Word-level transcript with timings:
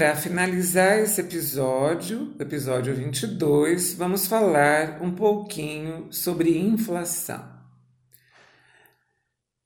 para 0.00 0.16
finalizar 0.16 1.00
esse 1.00 1.20
episódio, 1.20 2.34
episódio 2.40 2.94
22, 2.94 3.92
vamos 3.92 4.26
falar 4.26 5.02
um 5.02 5.14
pouquinho 5.14 6.10
sobre 6.10 6.56
inflação. 6.58 7.46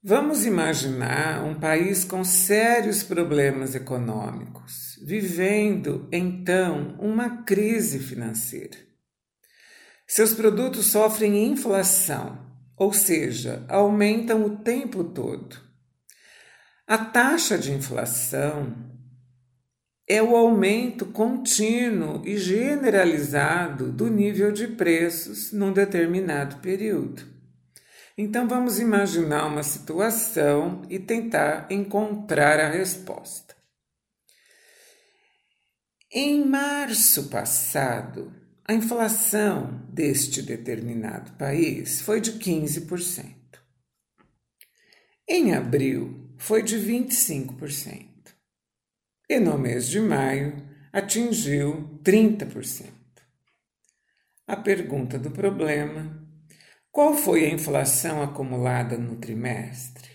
Vamos 0.03 0.45
imaginar 0.45 1.45
um 1.45 1.55
país 1.55 2.03
com 2.03 2.25
sérios 2.25 3.05
problemas 3.05 3.77
econômicos, 3.77 4.99
vivendo 5.07 6.09
então 6.11 6.97
uma 6.99 7.45
crise 7.45 8.01
financeira. 8.01 8.77
Seus 10.05 10.35
produtos 10.35 10.87
sofrem 10.87 11.47
inflação, 11.47 12.45
ou 12.77 12.93
seja, 12.93 13.65
aumentam 13.69 14.45
o 14.45 14.57
tempo 14.57 15.05
todo. 15.05 15.57
A 16.89 16.99
taxa 16.99 17.57
de 17.57 17.71
inflação 17.71 18.94
é 20.07 20.23
o 20.23 20.37
aumento 20.37 21.07
contínuo 21.07 22.23
e 22.27 22.37
generalizado 22.37 23.91
do 23.91 24.09
nível 24.09 24.53
de 24.53 24.69
preços 24.69 25.51
num 25.53 25.73
determinado 25.73 26.57
período. 26.57 27.23
Então 28.17 28.47
vamos 28.47 28.79
imaginar 28.79 29.47
uma 29.47 29.63
situação 29.63 30.83
e 30.89 30.99
tentar 30.99 31.67
encontrar 31.71 32.61
a 32.61 32.69
resposta. 32.69 33.57
Em 36.13 36.45
março 36.47 37.29
passado, 37.29 38.33
a 38.67 38.73
inflação 38.73 39.85
deste 39.89 40.43
determinado 40.43 41.33
país 41.33 42.01
foi 42.01 42.21
de 42.21 42.35
15%. 42.35 43.35
Em 45.29 45.55
abril, 45.55 46.33
foi 46.39 46.63
de 46.63 46.77
25%. 46.77 48.14
E 49.35 49.41
no 49.41 49.59
mês 49.59 49.89
de 49.89 49.99
maio, 49.99 50.55
atingiu 50.93 51.99
30%. 52.05 52.87
A 54.47 54.55
pergunta 54.55 55.19
do 55.19 55.33
problema 55.33 56.25
qual 56.93 57.17
foi 57.17 57.45
a 57.45 57.49
inflação 57.49 58.23
acumulada 58.23 58.97
no 58.97 59.17
trimestre? 59.17 60.09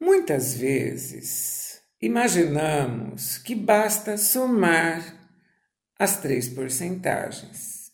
Muitas 0.00 0.54
vezes 0.54 1.80
imaginamos 2.02 3.38
que 3.38 3.54
basta 3.54 4.18
somar 4.18 5.30
as 5.96 6.20
três 6.20 6.48
porcentagens. 6.48 7.92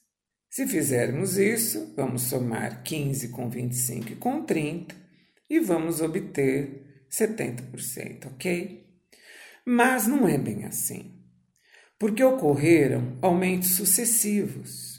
Se 0.48 0.66
fizermos 0.66 1.36
isso, 1.36 1.92
vamos 1.94 2.22
somar 2.22 2.82
15 2.82 3.28
com 3.28 3.50
25 3.50 4.12
e 4.12 4.16
com 4.16 4.42
30 4.42 4.96
e 5.50 5.60
vamos 5.60 6.00
obter 6.00 6.91
70%, 7.12 8.26
ok? 8.26 8.86
Mas 9.66 10.06
não 10.06 10.26
é 10.26 10.38
bem 10.38 10.64
assim, 10.64 11.22
porque 11.98 12.24
ocorreram 12.24 13.18
aumentos 13.20 13.76
sucessivos 13.76 14.92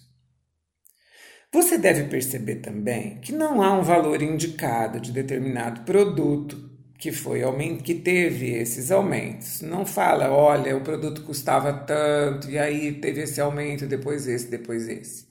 você 1.54 1.78
deve 1.78 2.06
perceber 2.06 2.56
também 2.56 3.20
que 3.20 3.32
não 3.32 3.62
há 3.62 3.72
um 3.78 3.84
valor 3.84 4.24
indicado 4.24 5.00
de 5.00 5.12
determinado 5.12 5.82
produto 5.82 6.58
que 6.98 7.12
foi 7.12 7.44
que 7.84 7.94
teve 7.94 8.50
esses 8.56 8.90
aumentos. 8.90 9.62
Não 9.62 9.86
fala, 9.86 10.32
olha, 10.32 10.76
o 10.76 10.82
produto 10.82 11.22
custava 11.22 11.72
tanto 11.72 12.50
e 12.50 12.58
aí 12.58 12.94
teve 12.94 13.22
esse 13.22 13.40
aumento, 13.40 13.86
depois 13.86 14.28
esse, 14.28 14.48
depois 14.48 14.90
esse. 14.90 15.28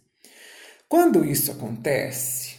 Quando 0.89 1.25
isso 1.25 1.51
acontece, 1.51 2.52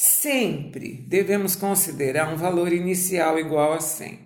sempre 0.00 1.02
devemos 1.02 1.54
considerar 1.54 2.32
um 2.32 2.36
valor 2.38 2.72
inicial 2.72 3.38
igual 3.38 3.74
a 3.74 3.80
100. 3.80 4.18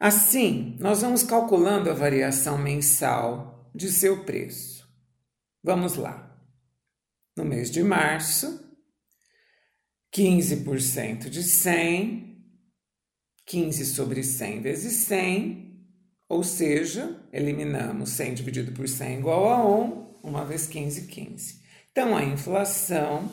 Assim, 0.00 0.76
nós 0.80 1.02
vamos 1.02 1.22
calculando 1.22 1.88
a 1.88 1.94
variação 1.94 2.58
mensal 2.58 3.70
de 3.72 3.88
seu 3.92 4.24
preço. 4.24 4.84
Vamos 5.62 5.94
lá 5.94 6.36
no 7.36 7.44
mês 7.44 7.70
de 7.70 7.84
março, 7.84 8.68
15% 10.12 11.28
de 11.28 11.44
100, 11.44 12.36
15 13.46 13.86
sobre 13.86 14.24
100 14.24 14.60
vezes 14.60 14.92
100, 15.04 15.86
ou 16.28 16.42
seja, 16.42 17.24
eliminamos 17.32 18.10
100 18.10 18.34
dividido 18.34 18.72
por 18.72 18.88
100 18.88 19.20
igual 19.20 19.48
a 19.48 19.64
1, 19.64 20.18
uma 20.24 20.44
vez 20.44 20.66
15, 20.66 21.06
15. 21.06 21.59
Então, 21.92 22.16
a 22.16 22.22
inflação 22.22 23.28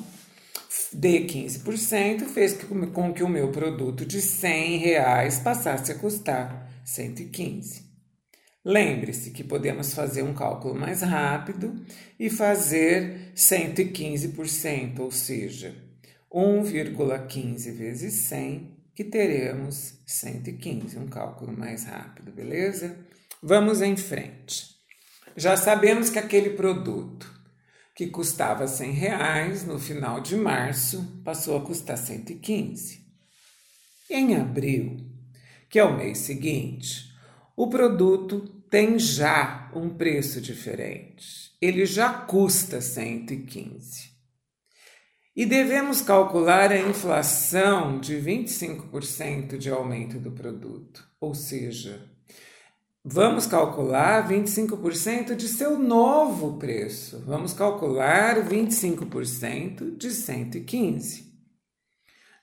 de 0.92 1.20
15% 1.26 2.26
fez 2.26 2.58
com 2.94 3.14
que 3.14 3.24
o 3.24 3.30
meu 3.30 3.52
produto 3.52 4.04
de 4.04 4.20
100 4.20 4.78
reais 4.78 5.40
passasse 5.40 5.92
a 5.92 5.96
custar 5.96 6.68
115. 6.84 7.86
Lembre-se 8.66 9.30
que 9.32 9.44
podemos 9.44 9.94
fazer 9.94 10.24
um 10.24 10.34
cálculo 10.34 10.74
mais 10.74 11.02
rápido 11.02 11.86
e 12.20 12.30
fazer 12.30 13.32
115%, 13.36 15.00
ou 15.00 15.12
seja, 15.12 15.76
1,15 16.34 17.72
vezes 17.72 18.14
100, 18.14 18.76
que 18.96 19.04
teremos 19.04 20.02
115, 20.06 20.98
um 20.98 21.08
cálculo 21.08 21.56
mais 21.56 21.86
rápido, 21.86 22.32
beleza? 22.32 22.98
Vamos 23.42 23.82
em 23.84 23.96
frente. 23.96 24.66
Já 25.36 25.56
sabemos 25.56 26.10
que 26.10 26.18
aquele 26.18 26.50
produto 26.50 27.37
que 27.98 28.06
custava 28.06 28.68
100 28.68 28.92
reais 28.92 29.66
no 29.66 29.80
final 29.80 30.22
de 30.22 30.36
março 30.36 31.20
passou 31.26 31.58
a 31.58 31.62
custar 31.62 31.98
115. 31.98 33.04
Em 34.08 34.36
abril, 34.36 34.98
que 35.68 35.80
é 35.80 35.84
o 35.84 35.98
mês 35.98 36.20
seguinte, 36.20 37.12
o 37.56 37.68
produto 37.68 38.42
tem 38.70 39.00
já 39.00 39.72
um 39.74 39.90
preço 39.90 40.40
diferente. 40.40 41.52
Ele 41.60 41.88
já 41.88 42.14
custa 42.14 42.80
115. 42.80 44.12
E 45.36 45.44
devemos 45.44 46.00
calcular 46.00 46.72
a 46.72 46.78
inflação 46.78 48.00
de 48.00 48.16
25% 48.18 49.58
de 49.58 49.72
aumento 49.72 50.20
do 50.20 50.32
produto. 50.32 51.04
Ou 51.20 51.34
seja, 51.34 52.08
vamos 53.10 53.46
calcular 53.46 54.28
25% 54.28 55.34
de 55.34 55.48
seu 55.48 55.80
novo 55.80 56.58
preço. 56.58 57.24
Vamos 57.26 57.54
calcular 57.54 58.36
25% 58.46 59.96
de 59.96 60.12
115. 60.12 61.26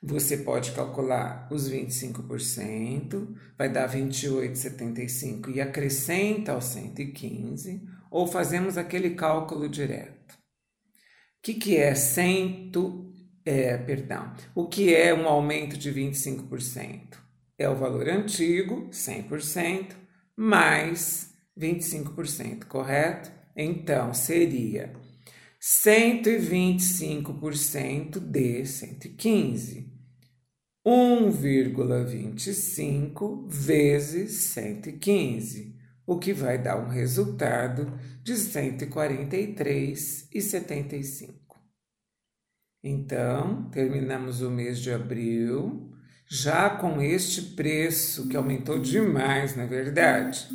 Você 0.02 0.38
pode 0.38 0.72
calcular 0.72 1.46
os 1.50 1.68
25%, 1.68 3.34
vai 3.58 3.68
dar 3.68 3.90
28,75 3.90 5.54
e 5.54 5.60
acrescenta 5.60 6.52
aos 6.52 6.64
115, 6.64 7.82
ou 8.10 8.26
fazemos 8.26 8.78
aquele 8.78 9.10
cálculo 9.10 9.68
direto. 9.68 10.34
O 10.34 11.42
que, 11.42 11.54
que 11.54 11.76
é 11.76 11.94
100, 11.94 12.72
é, 13.44 13.76
perdão, 13.76 14.32
o 14.54 14.66
que 14.66 14.94
é 14.94 15.14
um 15.14 15.28
aumento 15.28 15.76
de 15.76 15.92
25%? 15.92 17.18
É 17.58 17.68
o 17.68 17.76
valor 17.76 18.08
antigo, 18.08 18.88
100%, 18.90 20.03
mais 20.36 21.32
25%, 21.58 22.64
correto? 22.64 23.32
Então, 23.56 24.12
seria 24.12 24.92
125% 25.60 28.18
de 28.18 28.66
115. 28.66 29.94
1,25 30.86 33.48
vezes 33.48 34.32
115, 34.52 35.74
o 36.06 36.18
que 36.18 36.34
vai 36.34 36.58
dar 36.58 36.76
um 36.76 36.90
resultado 36.90 37.98
de 38.22 38.34
143,75. 38.34 41.32
Então, 42.82 43.70
terminamos 43.70 44.42
o 44.42 44.50
mês 44.50 44.78
de 44.78 44.92
abril 44.92 45.93
já 46.34 46.68
com 46.68 47.00
este 47.00 47.40
preço 47.40 48.28
que 48.28 48.36
aumentou 48.36 48.80
demais, 48.80 49.54
na 49.54 49.66
verdade. 49.66 50.48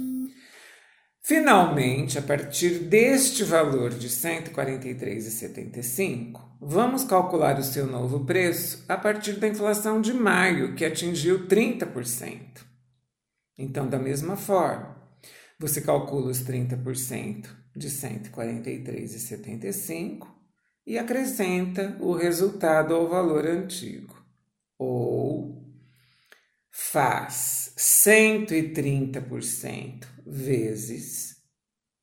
Finalmente, 1.23 2.19
a 2.19 2.21
partir 2.21 2.79
deste 2.79 3.45
valor 3.45 3.91
de 3.91 4.07
R$ 4.07 4.13
143,75, 4.13 6.41
vamos 6.59 7.05
calcular 7.05 7.57
o 7.57 7.63
seu 7.63 7.87
novo 7.87 8.25
preço 8.25 8.83
a 8.89 8.97
partir 8.97 9.39
da 9.39 9.47
inflação 9.47 10.01
de 10.01 10.13
maio, 10.13 10.75
que 10.75 10.83
atingiu 10.83 11.47
30%. 11.47 12.67
Então, 13.57 13.87
da 13.87 13.97
mesma 13.97 14.35
forma, 14.35 14.97
você 15.57 15.79
calcula 15.79 16.29
os 16.29 16.43
30% 16.43 17.47
de 17.73 17.87
R$ 17.87 17.93
143,75 18.33 20.27
e 20.85 20.97
acrescenta 20.97 21.95
o 22.01 22.13
resultado 22.13 22.93
ao 22.93 23.07
valor 23.07 23.47
antigo. 23.47 24.19
Faz 26.91 27.74
130% 27.77 30.07
vezes 30.25 31.36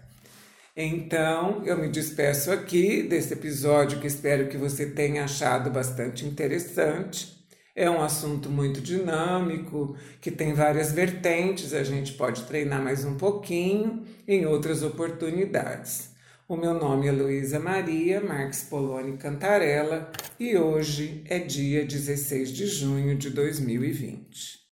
Então, 0.75 1.61
eu 1.67 1.76
me 1.76 1.90
despeço 1.90 2.50
aqui 2.50 3.02
desse 3.02 3.34
episódio 3.34 4.00
que 4.00 4.06
espero 4.06 4.49
que 4.49 4.56
você 4.56 4.87
tenha 4.87 5.25
achado 5.25 5.69
bastante 5.69 6.25
interessante. 6.25 7.40
É 7.75 7.88
um 7.88 8.02
assunto 8.02 8.50
muito 8.50 8.81
dinâmico, 8.81 9.96
que 10.20 10.31
tem 10.31 10.52
várias 10.52 10.93
vertentes, 10.93 11.72
a 11.72 11.84
gente 11.84 12.14
pode 12.14 12.43
treinar 12.43 12.82
mais 12.82 13.05
um 13.05 13.17
pouquinho 13.17 14.05
em 14.26 14.44
outras 14.44 14.82
oportunidades. 14.82 16.11
O 16.49 16.56
meu 16.56 16.75
nome 16.75 17.06
é 17.06 17.12
Luísa 17.12 17.61
Maria 17.61 18.20
Marques 18.20 18.64
Poloni 18.64 19.17
Cantarella 19.17 20.11
e 20.38 20.56
hoje 20.56 21.22
é 21.28 21.38
dia 21.38 21.84
16 21.84 22.50
de 22.50 22.67
junho 22.67 23.17
de 23.17 23.31
2020. 23.31 24.58